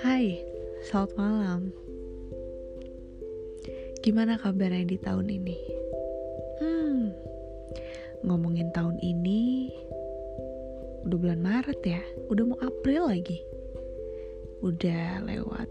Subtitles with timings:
[0.00, 0.40] Hai,
[0.88, 1.68] selamat malam.
[4.00, 5.58] Gimana kabarnya di tahun ini?
[6.64, 7.12] Hmm,
[8.24, 9.76] ngomongin tahun ini,
[11.04, 12.00] udah bulan Maret ya,
[12.32, 13.44] udah mau April lagi.
[14.64, 15.68] Udah lewat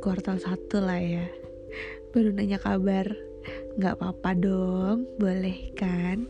[0.00, 1.28] kuartal satu lah ya.
[2.08, 3.04] Baru nanya kabar,
[3.76, 6.24] nggak apa-apa dong, boleh kan?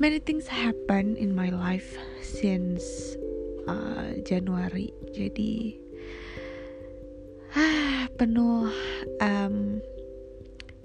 [0.00, 1.92] Many things happen in my life
[2.24, 3.12] since
[3.68, 4.96] uh, Januari.
[5.12, 5.76] Jadi
[7.52, 8.72] ah, penuh
[9.20, 9.84] um,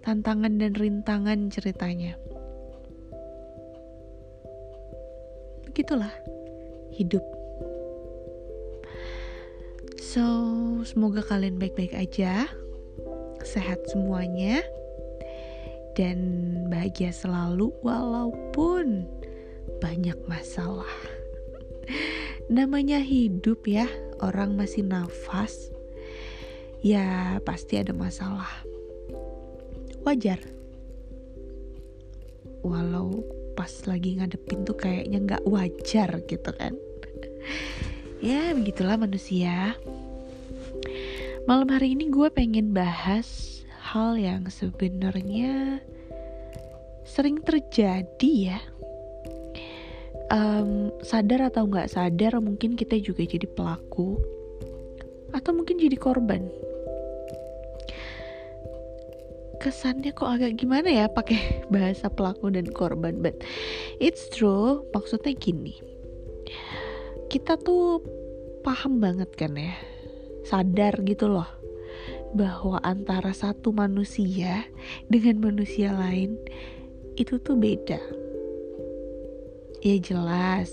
[0.04, 2.20] tantangan dan rintangan ceritanya.
[5.64, 6.12] Begitulah
[6.92, 7.24] hidup.
[9.96, 10.28] So
[10.84, 12.52] semoga kalian baik-baik aja.
[13.48, 14.60] Sehat semuanya
[15.96, 16.20] dan
[16.68, 19.08] bahagia selalu walaupun
[19.80, 20.92] banyak masalah.
[22.52, 23.90] Namanya hidup ya
[24.22, 25.72] orang masih nafas
[26.86, 28.52] ya pasti ada masalah.
[30.06, 30.38] Wajar.
[32.62, 36.76] Walau pas lagi ngadepin tuh kayaknya nggak wajar gitu kan.
[38.20, 39.74] Ya begitulah manusia.
[41.46, 43.55] Malam hari ini gue pengen bahas
[43.96, 45.80] hal yang sebenarnya
[47.08, 48.60] sering terjadi ya.
[50.28, 54.20] Um, sadar atau nggak sadar mungkin kita juga jadi pelaku
[55.32, 56.44] atau mungkin jadi korban.
[59.64, 61.40] Kesannya kok agak gimana ya pakai
[61.74, 63.40] bahasa pelaku dan korban but
[64.04, 64.84] it's true.
[64.92, 65.80] Maksudnya gini
[67.32, 68.04] kita tuh
[68.60, 69.72] paham banget kan ya
[70.44, 71.55] sadar gitu loh
[72.36, 74.68] bahwa antara satu manusia
[75.08, 76.36] dengan manusia lain
[77.16, 78.00] itu tuh beda.
[79.80, 80.68] Ya jelas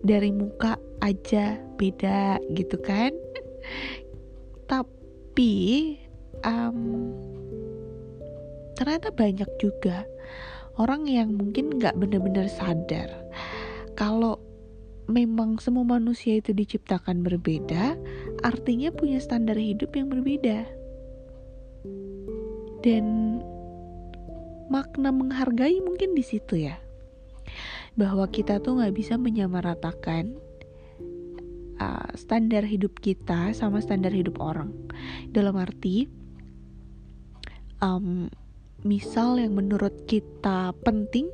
[0.00, 3.12] dari muka aja beda gitu kan?
[4.72, 5.52] Tapi
[6.42, 7.12] um,
[8.76, 10.08] ternyata banyak juga
[10.76, 13.08] orang yang mungkin nggak benar-benar sadar
[13.96, 14.36] kalau
[15.08, 17.96] memang semua manusia itu diciptakan berbeda
[18.44, 20.68] artinya punya standar hidup yang berbeda
[22.86, 23.42] dan
[24.70, 26.78] makna menghargai mungkin di situ ya
[27.98, 30.38] bahwa kita tuh nggak bisa menyamaratakan
[31.82, 34.70] uh, standar hidup kita sama standar hidup orang.
[35.32, 36.04] Dalam arti,
[37.80, 38.28] um,
[38.84, 41.32] misal yang menurut kita penting,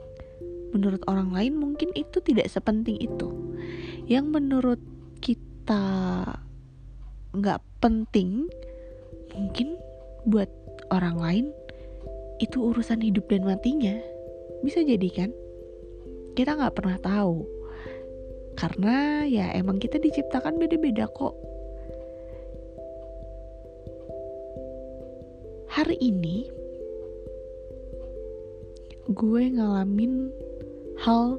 [0.70, 3.28] menurut orang lain mungkin itu tidak sepenting itu.
[4.06, 4.80] Yang menurut
[5.18, 5.82] kita
[7.34, 8.46] nggak penting,
[9.34, 9.74] mungkin
[10.22, 10.61] buat
[10.92, 11.46] orang lain
[12.44, 13.96] itu urusan hidup dan matinya.
[14.60, 15.32] Bisa jadi kan?
[16.32, 17.44] kita nggak pernah tahu
[18.56, 21.36] karena ya emang kita diciptakan beda-beda kok
[25.68, 26.48] hari ini
[29.12, 30.32] gue ngalamin
[31.04, 31.36] hal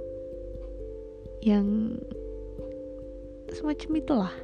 [1.42, 1.98] yang
[3.50, 4.36] semacam itulah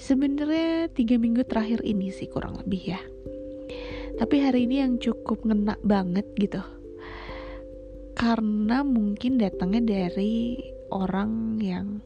[0.00, 3.00] sebenarnya tiga minggu terakhir ini sih kurang lebih ya
[4.18, 6.58] tapi hari ini yang cukup ngena banget gitu.
[8.18, 10.58] Karena mungkin datangnya dari
[10.90, 12.02] orang yang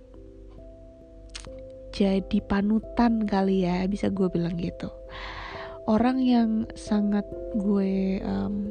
[1.93, 4.93] jadi panutan kali ya bisa gue bilang gitu.
[5.89, 7.25] Orang yang sangat
[7.57, 8.69] gue um,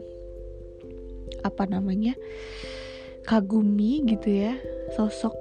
[1.41, 2.13] apa namanya
[3.25, 4.53] kagumi gitu ya
[4.93, 5.33] sosok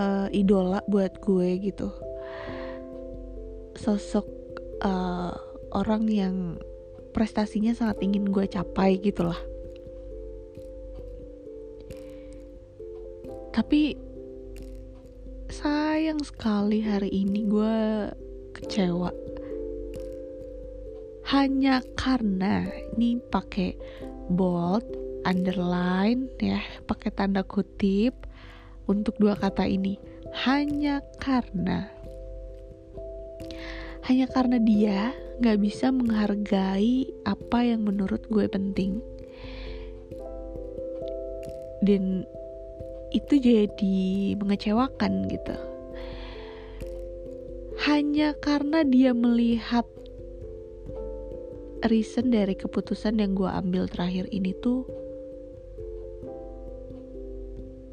[0.00, 1.92] uh, idola buat gue gitu.
[3.76, 4.26] Sosok
[4.84, 5.45] uh,
[5.76, 6.56] orang yang
[7.12, 9.36] prestasinya sangat ingin gue capai gitu lah.
[13.52, 13.96] Tapi
[15.52, 17.76] sayang sekali hari ini gue
[18.56, 19.12] kecewa.
[21.28, 22.64] Hanya karena
[22.96, 23.76] ini pakai
[24.32, 24.84] bold
[25.26, 28.12] underline ya pakai tanda kutip
[28.88, 29.96] untuk dua kata ini.
[30.44, 31.88] Hanya karena
[34.06, 39.04] hanya karena dia nggak bisa menghargai apa yang menurut gue penting
[41.84, 42.24] dan
[43.14, 45.56] itu jadi mengecewakan gitu.
[47.86, 49.86] Hanya karena dia melihat
[51.86, 54.82] reason dari keputusan yang gue ambil terakhir ini tuh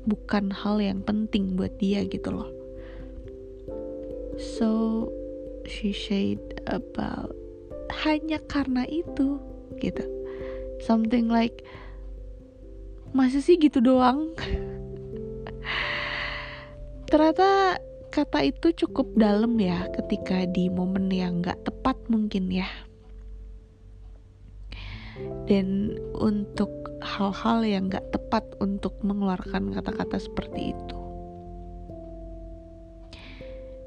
[0.09, 2.49] bukan hal yang penting buat dia gitu loh.
[4.41, 5.07] So
[5.67, 7.31] she said about
[8.03, 9.39] hanya karena itu
[9.79, 10.03] gitu.
[10.83, 11.63] Something like
[13.15, 14.33] masa sih gitu doang?
[17.11, 17.77] Ternyata
[18.09, 22.67] kata itu cukup dalam ya ketika di momen yang gak tepat mungkin ya.
[25.45, 26.71] Dan untuk
[27.05, 31.02] hal-hal yang gak tepat untuk mengeluarkan kata-kata seperti itu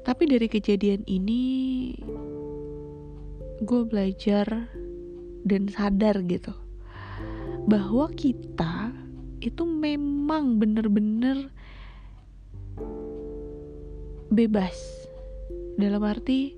[0.07, 1.43] tapi dari kejadian ini
[3.59, 4.71] gue belajar
[5.43, 6.55] dan sadar gitu
[7.67, 8.95] bahwa kita
[9.43, 11.51] itu memang bener-bener
[14.31, 14.79] bebas.
[15.75, 16.55] Dalam arti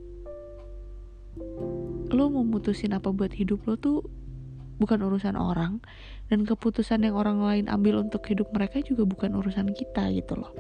[2.14, 4.06] lo mau mutusin apa buat hidup lo tuh
[4.78, 5.82] bukan urusan orang
[6.30, 10.54] dan keputusan yang orang lain ambil untuk hidup mereka juga bukan urusan kita gitu loh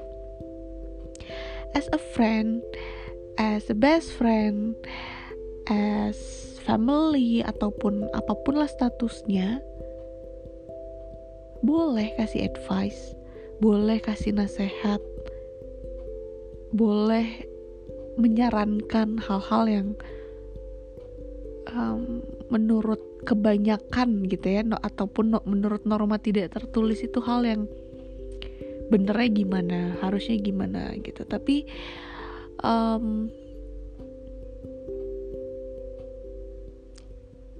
[1.73, 2.61] as a friend,
[3.37, 4.75] as a best friend,
[5.69, 6.17] as
[6.65, 9.61] family ataupun apa pun lah statusnya,
[11.65, 13.13] boleh kasih advice,
[13.59, 15.01] boleh kasih nasihat,
[16.73, 17.27] boleh
[18.19, 19.87] menyarankan hal-hal yang
[21.71, 27.67] um, menurut kebanyakan gitu ya, no, ataupun no, menurut norma tidak tertulis itu hal yang
[28.89, 31.23] benernya gimana harusnya gimana gitu.
[31.23, 31.69] Tapi
[32.65, 33.29] um,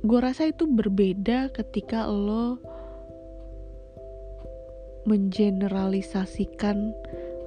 [0.02, 2.58] gue rasa itu berbeda ketika lo
[5.08, 6.94] mengeneralisasikan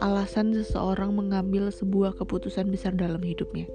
[0.02, 3.70] alasan seseorang mengambil sebuah keputusan besar dalam hidupnya.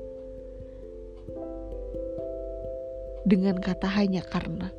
[3.27, 4.71] Dengan kata hanya karena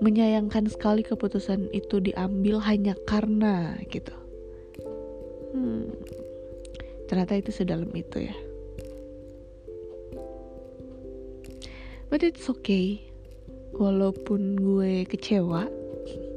[0.00, 4.12] menyayangkan sekali keputusan itu diambil hanya karena gitu.
[5.52, 5.92] Hmm,
[7.06, 8.36] ternyata itu sedalam itu ya.
[12.10, 13.06] But it's okay,
[13.76, 15.68] walaupun gue kecewa,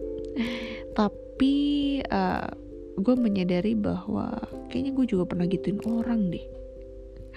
[1.00, 1.56] tapi
[2.13, 2.51] uh,
[3.00, 4.38] gue menyadari bahwa
[4.69, 6.45] kayaknya gue juga pernah gituin orang deh.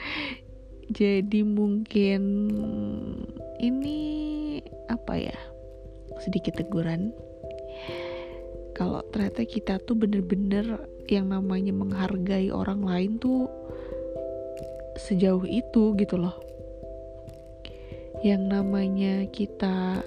[1.00, 2.22] Jadi mungkin
[3.56, 3.98] ini
[4.92, 5.38] apa ya?
[6.20, 7.12] Sedikit teguran.
[8.76, 13.48] Kalau ternyata kita tuh bener-bener yang namanya menghargai orang lain tuh
[15.00, 16.36] sejauh itu gitu loh.
[18.20, 20.04] Yang namanya kita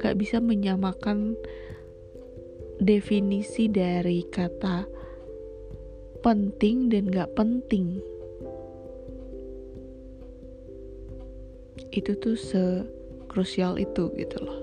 [0.00, 1.36] gak bisa menyamakan
[2.80, 4.84] definisi dari kata
[6.20, 8.00] penting dan gak penting.
[11.96, 14.59] Itu tuh sekrusial itu gitu loh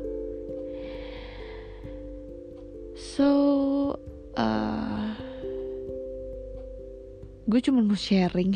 [3.18, 3.98] So,
[4.38, 5.10] uh,
[7.50, 8.54] gue cuma mau sharing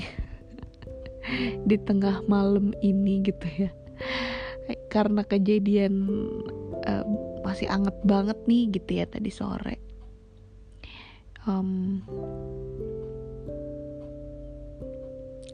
[1.69, 3.73] di tengah malam ini gitu ya.
[4.93, 6.05] Karena kejadian
[6.85, 7.01] uh,
[7.41, 9.81] masih anget banget nih gitu ya tadi sore.
[11.49, 12.05] Um,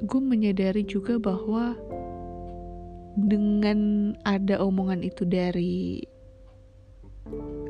[0.04, 1.80] gue menyadari juga bahwa
[3.16, 6.04] dengan ada omongan itu dari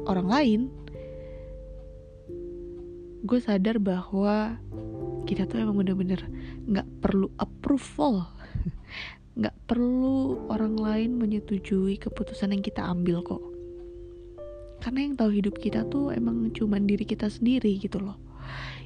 [0.09, 0.61] orang lain
[3.27, 4.55] gue sadar bahwa
[5.27, 6.23] kita tuh emang bener-bener
[6.63, 8.23] nggak perlu approval.
[9.37, 13.43] Nggak perlu orang lain menyetujui keputusan yang kita ambil kok.
[14.81, 18.17] Karena yang tahu hidup kita tuh emang cuman diri kita sendiri gitu loh.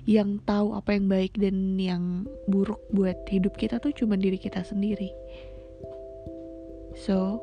[0.03, 4.59] Yang tahu apa yang baik dan yang buruk buat hidup kita tuh cuma diri kita
[4.59, 5.15] sendiri.
[6.99, 7.39] So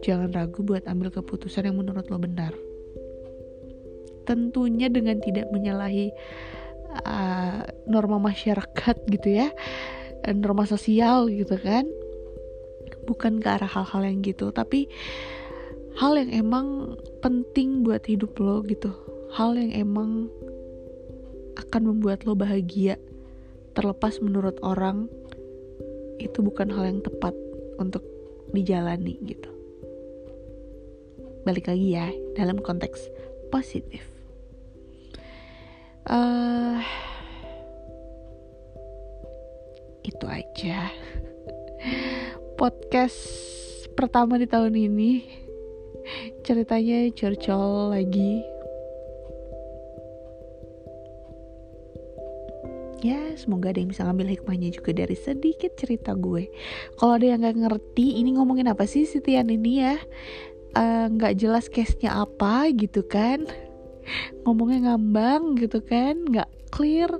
[0.00, 2.56] jangan ragu buat ambil keputusan yang menurut lo benar
[4.34, 6.10] tentunya dengan tidak menyalahi
[7.06, 9.48] uh, norma masyarakat gitu ya
[10.32, 11.86] norma sosial gitu kan.
[13.04, 14.88] Bukan ke arah hal-hal yang gitu tapi
[16.00, 18.90] hal yang emang penting buat hidup lo gitu.
[19.36, 20.32] Hal yang emang
[21.60, 22.96] akan membuat lo bahagia
[23.76, 25.10] terlepas menurut orang
[26.18, 27.34] itu bukan hal yang tepat
[27.76, 28.02] untuk
[28.56, 29.50] dijalani gitu.
[31.44, 33.12] Balik lagi ya dalam konteks
[33.52, 34.13] positif
[36.08, 36.80] uh,
[40.04, 40.92] itu aja.
[42.60, 43.20] Podcast
[43.96, 45.12] pertama di tahun ini.
[46.44, 48.44] Ceritanya curcol lagi.
[53.04, 56.48] Ya semoga ada yang bisa ngambil hikmahnya juga dari sedikit cerita gue.
[56.96, 60.00] Kalau ada yang nggak ngerti ini ngomongin apa sih Sitian ini ya?
[60.74, 63.44] Eh, nggak uh, jelas case nya apa gitu kan
[64.44, 67.10] ngomongnya ngambang gitu kan nggak clear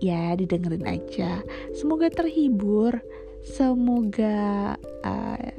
[0.00, 1.40] ya didengerin aja.
[1.72, 3.00] Semoga terhibur
[3.46, 4.74] semoga
[5.06, 5.54] uh,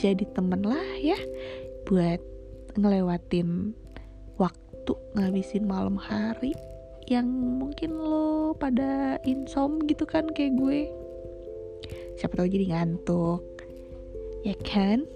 [0.00, 1.18] jadi temen lah ya
[1.84, 2.18] buat
[2.80, 3.76] ngelewatin
[4.40, 6.56] waktu ngabisin malam hari
[7.10, 7.28] yang
[7.60, 10.88] mungkin lo pada insom gitu kan kayak gue.
[12.16, 13.42] Siapa tahu jadi ngantuk
[14.42, 15.06] ya kan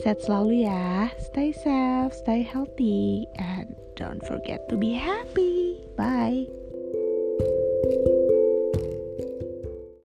[0.00, 1.12] sehat selalu ya.
[1.20, 5.80] Stay safe stay healthy and don't forget to be happy.
[5.96, 6.59] Bye